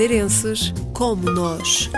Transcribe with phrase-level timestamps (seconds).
[0.00, 1.90] madeirenses como nós.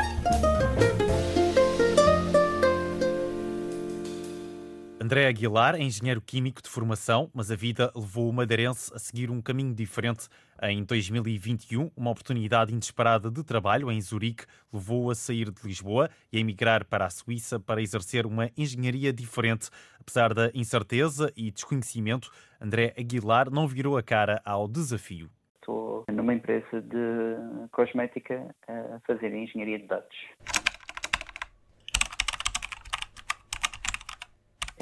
[5.00, 9.30] André Aguilar é engenheiro químico de formação, mas a vida levou o madeirense a seguir
[9.30, 10.26] um caminho diferente.
[10.60, 16.38] Em 2021, uma oportunidade inesperada de trabalho em Zurique levou-o a sair de Lisboa e
[16.38, 19.70] a emigrar para a Suíça para exercer uma engenharia diferente.
[20.00, 25.30] Apesar da incerteza e desconhecimento, André Aguilar não virou a cara ao desafio.
[25.62, 30.16] Estou numa empresa de cosmética a fazer engenharia de dados.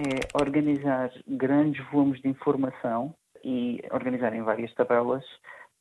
[0.00, 5.22] é organizar grandes volumes de informação e organizar em várias tabelas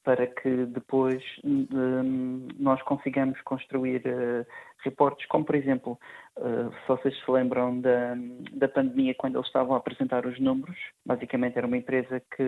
[0.04, 4.46] para que depois um, nós consigamos construir uh,
[4.84, 6.00] reportes, como por exemplo,
[6.38, 8.16] uh, se vocês se lembram da,
[8.54, 12.44] da pandemia, quando eles estavam a apresentar os números, basicamente era uma empresa que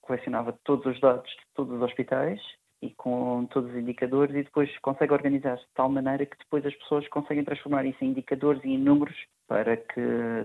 [0.00, 2.40] colecionava todos os dados de todos os hospitais
[2.84, 6.74] e com todos os indicadores e depois consegue organizar de tal maneira que depois as
[6.74, 9.16] pessoas conseguem transformar isso em indicadores e em números
[9.48, 10.00] para que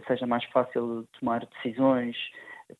[0.07, 2.15] seja mais fácil tomar decisões,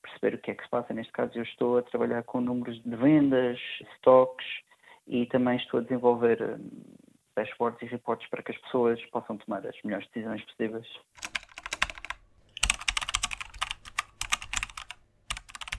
[0.02, 0.94] perceber o que é que se passa.
[0.94, 3.60] Neste caso, eu estou a trabalhar com números de vendas,
[3.98, 4.46] stocks
[5.08, 6.70] e também estou a desenvolver hum,
[7.36, 10.88] dashboards e reportes para que as pessoas possam tomar as melhores decisões possíveis.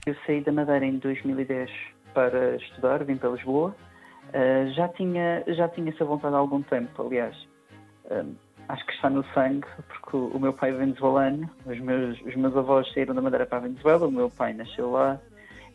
[0.05, 1.71] Eu saí da Madeira em 2010
[2.13, 3.75] para estudar, vim para Lisboa.
[4.29, 7.35] Uh, já, tinha, já tinha essa vontade há algum tempo, aliás.
[8.69, 12.55] Acho que está no sangue, porque o, meu pai é venezuelano, os meus, os meus
[12.55, 15.19] avós saíram da Madeira para a Venezuela, o meu pai nasceu lá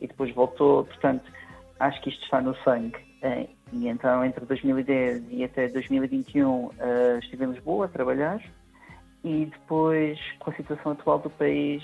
[0.01, 1.31] e depois voltou, portanto,
[1.78, 2.97] acho que isto está no sangue.
[3.23, 6.70] Uh, e então, entre 2010 e até 2021,
[7.19, 8.41] estive em Lisboa a trabalhar
[9.25, 11.83] e depois, com a situação atual do país,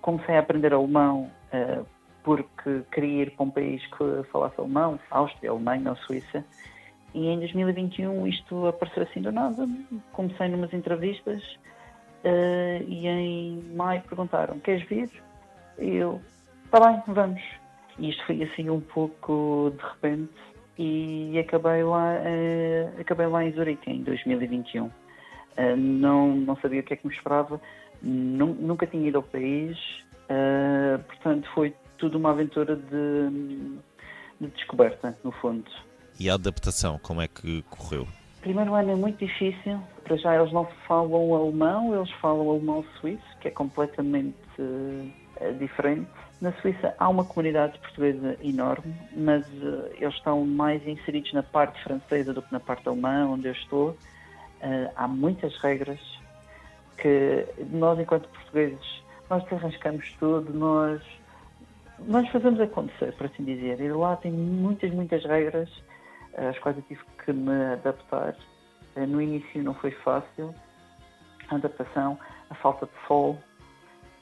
[0.00, 1.28] comecei a aprender alemão
[2.24, 6.44] porque queria ir para um país que falasse alemão, Áustria, Alemanha ou Suíça.
[7.14, 9.68] E em 2021 isto apareceu assim do nada.
[10.12, 11.42] Comecei numas entrevistas
[12.24, 15.08] uh, e em maio perguntaram: Queres vir?
[15.78, 16.20] E eu:
[16.64, 17.40] Está bem, vamos.
[17.98, 20.32] E isto foi assim um pouco de repente
[20.76, 24.86] e acabei lá, uh, acabei lá em Zurique em 2021.
[24.86, 24.90] Uh,
[25.56, 27.60] eh, não, não sabia o que é que me esperava,
[28.02, 29.78] nunca tinha ido ao país,
[31.06, 33.78] portanto foi tudo uma aventura de,
[34.40, 35.70] de descoberta, no fundo.
[36.18, 38.06] E a adaptação, como é que correu?
[38.40, 39.80] Primeiro ano é muito difícil.
[40.04, 46.10] Para já eles não falam alemão, eles falam alemão suíço, que é completamente uh, diferente.
[46.40, 51.82] Na Suíça há uma comunidade portuguesa enorme, mas uh, eles estão mais inseridos na parte
[51.82, 53.90] francesa do que na parte alemã, onde eu estou.
[53.90, 56.00] Uh, há muitas regras
[56.98, 61.02] que nós, enquanto portugueses, nós desarrascamos tudo, nós
[62.06, 63.80] nós fazemos acontecer, por assim dizer.
[63.80, 65.70] E lá tem muitas, muitas regras
[66.36, 68.36] às quais eu tive que me adaptar.
[68.96, 70.54] Eh, no início não foi fácil.
[71.48, 72.18] A adaptação,
[72.50, 73.38] a falta de sol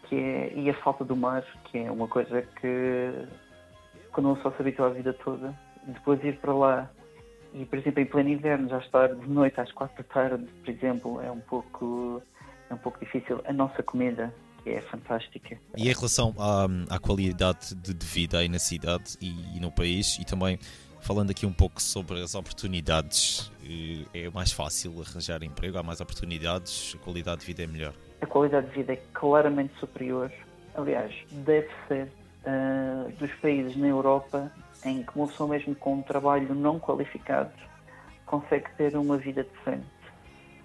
[0.05, 3.27] que é, e a falta do mar, que é uma coisa que
[4.13, 5.55] quando uma só se habitua a vida toda,
[5.87, 6.91] depois ir para lá
[7.55, 10.71] e, por exemplo, em pleno inverno já estar de noite às quatro da tarde, por
[10.71, 12.23] exemplo, é um pouco,
[12.71, 13.41] é um pouco difícil.
[13.47, 15.59] A nossa comida que é fantástica.
[15.77, 19.71] E em relação à, à qualidade de, de, vida aí na cidade e, e, no
[19.71, 20.59] país, e também
[21.01, 26.01] falando aqui um pouco sobre as oportunidades, eh, é mais fácil arranjar emprego, há mais
[26.01, 27.95] oportunidades, a qualidade de vida é melhor?
[28.21, 30.33] A qualidade de vida é claramente superior,
[30.77, 32.09] aliás, deve ser
[32.47, 34.51] uh, dos países na Europa
[34.85, 37.53] em que uma pessoa mesmo com um trabalho não qualificado
[38.27, 39.87] consegue ter uma vida decente,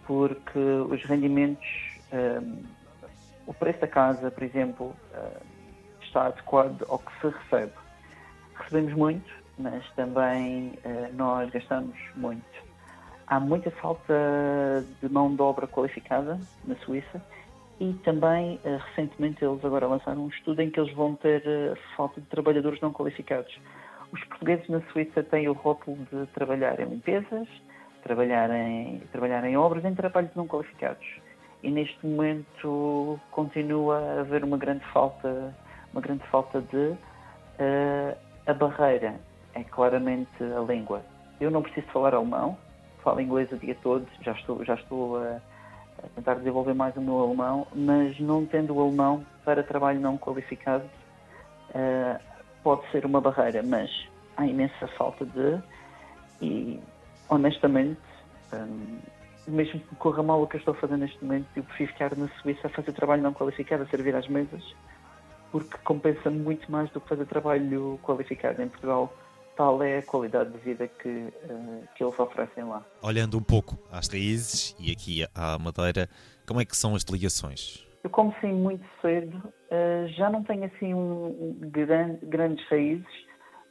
[0.05, 1.67] porque os rendimentos
[2.13, 2.76] uh,
[3.47, 5.39] o preço da casa, por exemplo, eh,
[6.01, 7.71] está adequado ao que se recebe.
[8.55, 12.67] Recebemos muito, mas também eh, nós gastamos muito.
[13.25, 14.13] Há muita falta
[15.01, 17.21] de mão de obra qualificada na Suíça
[17.79, 21.41] e também, eh, recentemente, eles agora lançaram um estudo em que eles vão ter
[21.95, 23.57] falta de trabalhadores não qualificados.
[24.11, 27.47] Os portugueses na Suíça têm o rótulo de trabalhar em limpezas,
[28.03, 31.05] trabalhar em, trabalhar em obras, em trabalhos não qualificados
[31.63, 35.55] e neste momento continua a haver uma grande falta,
[35.91, 39.15] uma grande falta de uh, a barreira
[39.53, 41.01] é claramente a língua.
[41.39, 42.57] Eu não preciso falar alemão,
[43.03, 45.41] falo inglês o dia todo, já estou, já estou a,
[46.03, 50.17] a tentar desenvolver mais o meu alemão, mas não tendo o alemão para trabalho não
[50.17, 50.85] qualificado
[51.69, 52.19] uh,
[52.63, 53.89] pode ser uma barreira, mas
[54.35, 55.61] há imensa falta de
[56.41, 56.79] e
[57.29, 57.99] honestamente
[58.53, 58.99] um,
[59.47, 62.15] mesmo que corra mal o que eu estou a fazer neste momento, eu prefiro ficar
[62.15, 64.63] na Suíça a fazer trabalho não qualificado, a servir às mesas,
[65.51, 68.61] porque compensa muito mais do que fazer trabalho qualificado.
[68.61, 69.13] Em Portugal
[69.57, 72.85] tal é a qualidade de vida que, uh, que eles oferecem lá.
[73.01, 76.07] Olhando um pouco às raízes e aqui à Madeira,
[76.45, 77.85] como é que são as ligações?
[78.03, 83.07] Eu saí muito cedo, uh, já não tenho assim um, gran, grandes raízes,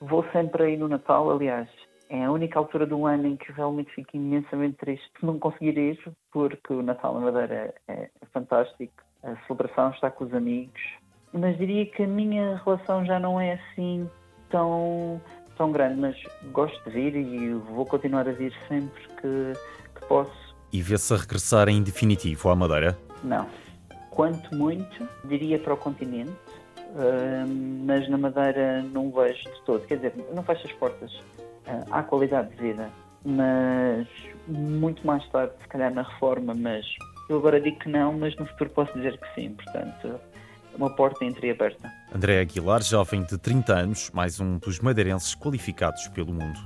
[0.00, 1.68] vou sempre aí no Natal, aliás,
[2.08, 5.76] é a única altura do ano em que realmente fico imensamente triste por não conseguir
[5.76, 5.98] ir,
[6.32, 8.92] porque o Natal na Madeira é, é fantástico,
[9.22, 10.80] a celebração está com os amigos,
[11.32, 14.08] mas diria que a minha relação já não é assim
[14.50, 15.20] tão,
[15.56, 16.16] tão grande, mas
[16.52, 19.52] gosto de vir e vou continuar a vir sempre que,
[19.94, 20.54] que posso.
[20.72, 22.96] E vê-se a regressar em definitivo à Madeira?
[23.22, 23.46] Não.
[24.10, 26.32] Quanto muito, diria para o continente,
[27.84, 29.86] mas na Madeira não vejo de todo.
[29.86, 31.12] Quer dizer, não fecho as portas
[31.90, 32.90] à qualidade de vida,
[33.24, 34.06] mas
[34.46, 36.86] muito mais tarde, se calhar na reforma, mas
[37.28, 40.20] eu agora digo que não, mas no futuro posso dizer que sim, portanto,
[40.76, 41.92] uma porta entreaberta.
[42.14, 46.58] André Aguilar, jovem de 30 anos, mais um dos madeirenses qualificados pelo mundo.